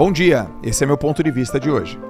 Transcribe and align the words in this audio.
Bom 0.00 0.10
dia, 0.10 0.50
esse 0.62 0.82
é 0.82 0.86
meu 0.86 0.96
ponto 0.96 1.22
de 1.22 1.30
vista 1.30 1.60
de 1.60 1.70
hoje. 1.70 2.00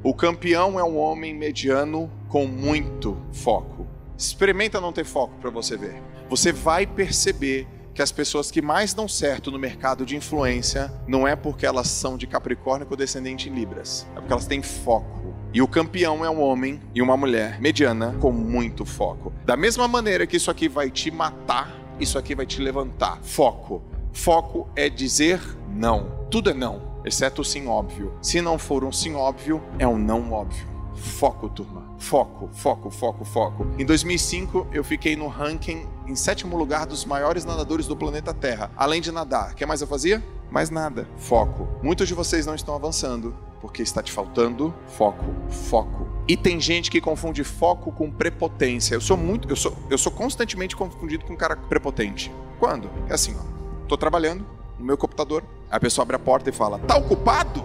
O 0.00 0.14
campeão 0.14 0.78
é 0.78 0.84
um 0.84 0.96
homem 0.96 1.34
mediano 1.34 2.08
com 2.28 2.46
muito 2.46 3.20
foco. 3.32 3.84
Experimenta 4.16 4.80
não 4.80 4.92
ter 4.92 5.04
foco 5.04 5.34
para 5.40 5.50
você 5.50 5.76
ver. 5.76 6.00
Você 6.30 6.52
vai 6.52 6.86
perceber 6.86 7.66
que 7.92 8.00
as 8.00 8.12
pessoas 8.12 8.48
que 8.48 8.62
mais 8.62 8.94
dão 8.94 9.08
certo 9.08 9.50
no 9.50 9.58
mercado 9.58 10.06
de 10.06 10.14
influência 10.14 10.92
não 11.04 11.26
é 11.26 11.34
porque 11.34 11.66
elas 11.66 11.88
são 11.88 12.16
de 12.16 12.28
Capricórnio 12.28 12.86
ou 12.88 12.96
descendente 12.96 13.48
em 13.48 13.54
Libras, 13.56 14.06
é 14.12 14.20
porque 14.20 14.32
elas 14.32 14.46
têm 14.46 14.62
foco. 14.62 15.34
E 15.52 15.60
o 15.60 15.66
campeão 15.66 16.24
é 16.24 16.30
um 16.30 16.40
homem 16.40 16.78
e 16.94 17.02
uma 17.02 17.16
mulher 17.16 17.60
mediana 17.60 18.14
com 18.20 18.30
muito 18.30 18.84
foco. 18.84 19.32
Da 19.44 19.56
mesma 19.56 19.88
maneira 19.88 20.28
que 20.28 20.36
isso 20.36 20.48
aqui 20.48 20.68
vai 20.68 20.90
te 20.90 21.10
matar, 21.10 21.87
isso 22.00 22.18
aqui 22.18 22.34
vai 22.34 22.46
te 22.46 22.60
levantar. 22.60 23.18
Foco. 23.22 23.82
Foco 24.12 24.68
é 24.74 24.88
dizer 24.88 25.40
não. 25.68 26.26
Tudo 26.30 26.50
é 26.50 26.54
não, 26.54 26.82
exceto 27.04 27.42
o 27.42 27.44
sim 27.44 27.66
óbvio. 27.66 28.12
Se 28.20 28.40
não 28.40 28.58
for 28.58 28.84
um 28.84 28.92
sim 28.92 29.14
óbvio, 29.14 29.62
é 29.78 29.86
um 29.86 29.98
não 29.98 30.32
óbvio. 30.32 30.66
Foco, 30.94 31.48
turma. 31.48 31.88
Foco, 31.98 32.48
foco, 32.52 32.90
foco, 32.90 33.24
foco. 33.24 33.66
Em 33.78 33.84
2005, 33.84 34.68
eu 34.72 34.84
fiquei 34.84 35.16
no 35.16 35.28
ranking 35.28 35.86
em 36.06 36.14
sétimo 36.14 36.56
lugar 36.56 36.86
dos 36.86 37.04
maiores 37.04 37.44
nadadores 37.44 37.86
do 37.86 37.96
planeta 37.96 38.34
Terra. 38.34 38.70
Além 38.76 39.00
de 39.00 39.12
nadar, 39.12 39.52
o 39.52 39.54
que 39.54 39.64
mais 39.64 39.80
eu 39.80 39.86
fazia? 39.86 40.22
Mais 40.50 40.70
nada. 40.70 41.08
Foco. 41.16 41.68
Muitos 41.82 42.08
de 42.08 42.14
vocês 42.14 42.46
não 42.46 42.54
estão 42.54 42.74
avançando 42.74 43.34
porque 43.60 43.82
está 43.82 44.02
te 44.02 44.12
faltando 44.12 44.74
foco, 44.86 45.24
foco. 45.48 46.06
E 46.26 46.36
tem 46.36 46.60
gente 46.60 46.90
que 46.90 47.00
confunde 47.00 47.42
foco 47.42 47.90
com 47.90 48.10
prepotência. 48.10 48.94
Eu 48.94 49.00
sou 49.00 49.16
muito, 49.16 49.48
eu 49.48 49.56
sou, 49.56 49.74
eu 49.90 49.98
sou 49.98 50.12
constantemente 50.12 50.76
confundido 50.76 51.24
com 51.24 51.32
um 51.32 51.36
cara 51.36 51.56
prepotente. 51.56 52.32
Quando? 52.58 52.90
É 53.08 53.14
assim, 53.14 53.34
ó. 53.38 53.86
Tô 53.86 53.96
trabalhando 53.96 54.44
no 54.78 54.84
meu 54.84 54.96
computador, 54.96 55.42
a 55.70 55.80
pessoa 55.80 56.02
abre 56.02 56.16
a 56.16 56.18
porta 56.18 56.50
e 56.50 56.52
fala: 56.52 56.78
"Tá 56.80 56.96
ocupado?" 56.96 57.64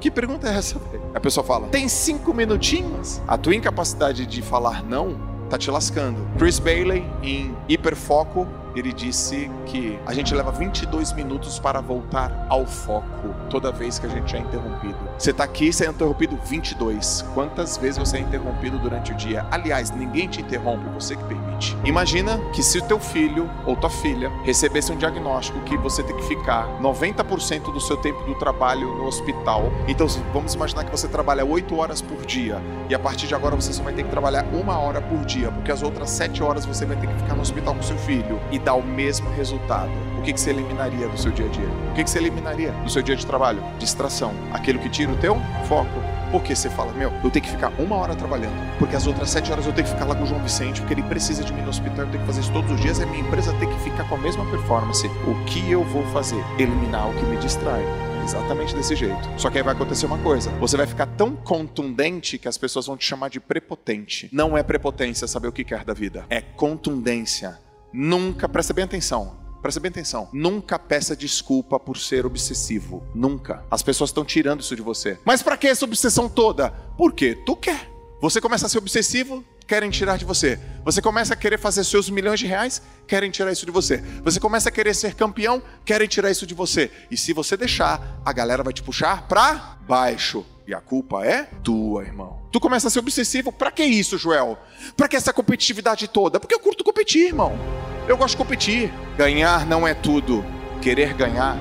Que 0.00 0.12
pergunta 0.12 0.48
é 0.48 0.56
essa? 0.56 0.80
A 1.12 1.18
pessoa 1.18 1.44
fala: 1.44 1.66
"Tem 1.68 1.88
cinco 1.88 2.32
minutinhos?" 2.32 3.20
A 3.26 3.36
tua 3.36 3.54
incapacidade 3.54 4.24
de 4.24 4.40
falar 4.40 4.84
não 4.84 5.18
tá 5.50 5.58
te 5.58 5.70
lascando. 5.70 6.26
Chris 6.38 6.58
Bailey 6.58 7.04
em 7.22 7.56
Hiperfoco 7.68 8.46
ele 8.76 8.92
disse 8.92 9.50
que 9.64 9.98
a 10.06 10.12
gente 10.12 10.34
leva 10.34 10.52
22 10.52 11.12
minutos 11.12 11.58
para 11.58 11.80
voltar 11.80 12.46
ao 12.48 12.66
foco 12.66 13.34
toda 13.48 13.72
vez 13.72 13.98
que 13.98 14.06
a 14.06 14.08
gente 14.08 14.36
é 14.36 14.38
interrompido. 14.38 14.98
Você 15.18 15.30
está 15.30 15.44
aqui, 15.44 15.72
você 15.72 15.86
é 15.86 15.88
interrompido 15.88 16.38
22. 16.44 17.24
Quantas 17.34 17.76
vezes 17.76 17.98
você 17.98 18.18
é 18.18 18.20
interrompido 18.20 18.78
durante 18.78 19.12
o 19.12 19.14
dia? 19.14 19.46
Aliás, 19.50 19.90
ninguém 19.90 20.28
te 20.28 20.40
interrompe, 20.40 20.88
você 20.90 21.16
que 21.16 21.24
permite. 21.24 21.76
Imagina 21.84 22.38
que 22.52 22.62
se 22.62 22.78
o 22.78 22.82
teu 22.82 23.00
filho 23.00 23.48
ou 23.64 23.76
tua 23.76 23.88
filha 23.88 24.30
recebesse 24.44 24.92
um 24.92 24.96
diagnóstico 24.96 25.58
que 25.60 25.76
você 25.76 26.02
tem 26.02 26.16
que 26.16 26.24
ficar 26.24 26.66
90% 26.80 27.72
do 27.72 27.80
seu 27.80 27.96
tempo 27.96 28.22
do 28.24 28.34
trabalho 28.34 28.94
no 28.94 29.06
hospital. 29.06 29.64
Então, 29.88 30.06
vamos 30.32 30.54
imaginar 30.54 30.84
que 30.84 30.90
você 30.90 31.08
trabalha 31.08 31.44
8 31.44 31.74
horas 31.76 32.02
por 32.02 32.24
dia 32.26 32.60
e 32.88 32.94
a 32.94 32.98
partir 32.98 33.26
de 33.26 33.34
agora 33.34 33.56
você 33.56 33.72
só 33.72 33.82
vai 33.82 33.92
ter 33.92 34.04
que 34.04 34.10
trabalhar 34.10 34.44
uma 34.52 34.78
hora 34.78 35.00
por 35.00 35.24
dia, 35.24 35.50
porque 35.50 35.72
as 35.72 35.82
outras 35.82 36.10
7 36.10 36.42
horas 36.42 36.66
você 36.66 36.84
vai 36.84 36.96
ter 36.96 37.06
que 37.06 37.14
ficar 37.14 37.34
no 37.34 37.42
hospital 37.42 37.74
com 37.74 37.82
seu 37.82 37.96
filho. 37.98 38.38
E 38.50 38.58
dá 38.66 38.74
o 38.74 38.82
mesmo 38.82 39.30
resultado, 39.30 39.92
o 40.18 40.22
que, 40.22 40.32
que 40.32 40.40
você 40.40 40.50
eliminaria 40.50 41.06
do 41.06 41.16
seu 41.16 41.30
dia 41.30 41.46
a 41.46 41.48
dia? 41.48 41.68
O 41.92 41.94
que, 41.94 42.02
que 42.02 42.10
você 42.10 42.18
eliminaria 42.18 42.72
do 42.72 42.90
seu 42.90 43.00
dia 43.00 43.14
de 43.14 43.24
trabalho? 43.24 43.62
Distração. 43.78 44.34
Aquilo 44.52 44.80
que 44.80 44.88
tira 44.88 45.12
o 45.12 45.16
teu 45.16 45.36
foco. 45.68 46.02
Porque 46.32 46.56
você 46.56 46.68
fala, 46.68 46.92
meu, 46.92 47.12
eu 47.22 47.30
tenho 47.30 47.44
que 47.44 47.50
ficar 47.52 47.72
uma 47.78 47.94
hora 47.94 48.16
trabalhando, 48.16 48.56
porque 48.80 48.96
as 48.96 49.06
outras 49.06 49.30
sete 49.30 49.52
horas 49.52 49.64
eu 49.64 49.72
tenho 49.72 49.86
que 49.86 49.92
ficar 49.92 50.04
lá 50.04 50.16
com 50.16 50.24
o 50.24 50.26
João 50.26 50.42
Vicente, 50.42 50.80
porque 50.80 50.94
ele 50.94 51.04
precisa 51.04 51.44
de 51.44 51.52
mim 51.52 51.62
no 51.62 51.68
hospital, 51.68 52.04
eu 52.04 52.10
tenho 52.10 52.18
que 52.18 52.26
fazer 52.26 52.40
isso 52.40 52.52
todos 52.52 52.72
os 52.72 52.80
dias, 52.80 53.00
a 53.00 53.06
minha 53.06 53.20
empresa 53.20 53.52
tem 53.60 53.68
que 53.68 53.78
ficar 53.78 54.08
com 54.08 54.16
a 54.16 54.18
mesma 54.18 54.44
performance. 54.50 55.06
O 55.06 55.44
que 55.44 55.70
eu 55.70 55.84
vou 55.84 56.04
fazer? 56.08 56.44
Eliminar 56.58 57.08
o 57.08 57.14
que 57.14 57.24
me 57.24 57.36
distrai 57.36 57.84
exatamente 58.24 58.74
desse 58.74 58.96
jeito. 58.96 59.30
Só 59.36 59.48
que 59.48 59.58
aí 59.58 59.62
vai 59.62 59.74
acontecer 59.74 60.06
uma 60.06 60.18
coisa: 60.18 60.50
você 60.58 60.76
vai 60.76 60.88
ficar 60.88 61.06
tão 61.06 61.36
contundente 61.36 62.36
que 62.36 62.48
as 62.48 62.58
pessoas 62.58 62.86
vão 62.86 62.96
te 62.96 63.04
chamar 63.04 63.30
de 63.30 63.38
prepotente. 63.38 64.28
Não 64.32 64.58
é 64.58 64.64
prepotência 64.64 65.28
saber 65.28 65.46
o 65.46 65.52
que 65.52 65.62
quer 65.62 65.84
da 65.84 65.94
vida, 65.94 66.26
é 66.28 66.40
contundência. 66.40 67.64
Nunca, 67.92 68.48
presta 68.48 68.72
bem 68.72 68.84
atenção. 68.84 69.36
Presta 69.62 69.80
bem 69.80 69.88
atenção. 69.88 70.28
Nunca 70.32 70.78
peça 70.78 71.16
desculpa 71.16 71.80
por 71.80 71.98
ser 71.98 72.24
obsessivo. 72.24 73.02
Nunca. 73.14 73.64
As 73.70 73.82
pessoas 73.82 74.10
estão 74.10 74.24
tirando 74.24 74.60
isso 74.60 74.76
de 74.76 74.82
você. 74.82 75.18
Mas 75.24 75.42
para 75.42 75.56
que 75.56 75.66
essa 75.66 75.84
obsessão 75.84 76.28
toda? 76.28 76.70
Porque 76.96 77.34
tu 77.44 77.56
quer. 77.56 77.90
Você 78.20 78.40
começa 78.40 78.66
a 78.66 78.68
ser 78.68 78.78
obsessivo, 78.78 79.44
querem 79.66 79.90
tirar 79.90 80.16
de 80.16 80.24
você. 80.24 80.58
Você 80.84 81.02
começa 81.02 81.34
a 81.34 81.36
querer 81.36 81.58
fazer 81.58 81.84
seus 81.84 82.08
milhões 82.08 82.40
de 82.40 82.46
reais, 82.46 82.80
querem 83.06 83.30
tirar 83.30 83.52
isso 83.52 83.66
de 83.66 83.72
você. 83.72 83.98
Você 84.22 84.40
começa 84.40 84.68
a 84.68 84.72
querer 84.72 84.94
ser 84.94 85.14
campeão, 85.14 85.62
querem 85.84 86.08
tirar 86.08 86.30
isso 86.30 86.46
de 86.46 86.54
você. 86.54 86.90
E 87.10 87.16
se 87.16 87.32
você 87.32 87.56
deixar, 87.56 88.20
a 88.24 88.32
galera 88.32 88.62
vai 88.62 88.72
te 88.72 88.82
puxar 88.82 89.26
para 89.28 89.78
baixo. 89.86 90.46
E 90.66 90.74
a 90.74 90.80
culpa 90.80 91.24
é 91.24 91.44
tua, 91.62 92.02
irmão. 92.02 92.40
Tu 92.50 92.58
começa 92.58 92.88
a 92.88 92.90
ser 92.90 93.00
obsessivo. 93.00 93.52
Para 93.52 93.70
que 93.70 93.84
isso, 93.84 94.16
Joel? 94.16 94.58
Para 94.96 95.08
que 95.08 95.16
essa 95.16 95.32
competitividade 95.32 96.08
toda? 96.08 96.40
Porque 96.40 96.54
eu 96.54 96.60
curto 96.60 96.82
competir, 96.82 97.26
irmão. 97.26 97.75
Eu 98.08 98.16
gosto 98.16 98.32
de 98.32 98.36
competir. 98.36 98.92
Ganhar 99.16 99.66
não 99.66 99.86
é 99.86 99.94
tudo. 99.94 100.44
Querer 100.80 101.12
ganhar 101.14 101.56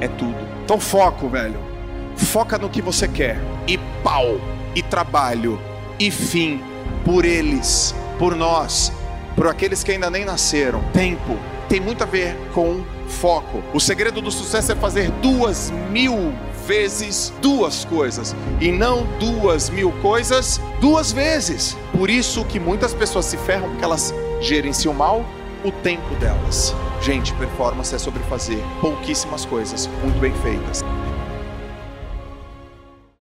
é 0.00 0.06
tudo. 0.06 0.36
Então 0.64 0.78
foco, 0.78 1.28
velho. 1.28 1.58
Foca 2.16 2.56
no 2.56 2.68
que 2.68 2.80
você 2.80 3.08
quer. 3.08 3.38
E 3.66 3.78
pau. 4.02 4.40
E 4.74 4.82
trabalho. 4.82 5.60
E 5.98 6.10
fim. 6.10 6.62
Por 7.04 7.24
eles. 7.24 7.94
Por 8.18 8.36
nós. 8.36 8.92
Por 9.34 9.46
aqueles 9.48 9.82
que 9.82 9.92
ainda 9.92 10.08
nem 10.08 10.24
nasceram. 10.24 10.82
Tempo. 10.92 11.36
Tem 11.68 11.80
muito 11.80 12.02
a 12.02 12.06
ver 12.06 12.36
com 12.54 12.84
foco. 13.08 13.62
O 13.74 13.80
segredo 13.80 14.20
do 14.20 14.30
sucesso 14.30 14.72
é 14.72 14.76
fazer 14.76 15.10
duas 15.22 15.72
mil 15.90 16.32
vezes 16.66 17.32
duas 17.40 17.86
coisas 17.86 18.36
e 18.60 18.70
não 18.70 19.06
duas 19.18 19.70
mil 19.70 19.90
coisas 20.02 20.60
duas 20.82 21.10
vezes. 21.10 21.76
Por 21.96 22.10
isso 22.10 22.44
que 22.44 22.60
muitas 22.60 22.92
pessoas 22.92 23.24
se 23.24 23.38
ferram 23.38 23.70
porque 23.70 23.84
elas 23.84 24.14
gerenciam 24.40 24.92
mal 24.92 25.24
o 25.64 25.72
tempo 25.72 26.14
delas. 26.16 26.74
Gente, 27.00 27.32
performance 27.34 27.94
é 27.94 27.98
sobre 27.98 28.22
fazer 28.24 28.62
pouquíssimas 28.80 29.44
coisas 29.44 29.86
muito 30.02 30.18
bem 30.18 30.34
feitas. 30.36 30.84